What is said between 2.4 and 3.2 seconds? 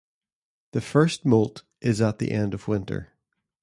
of winter.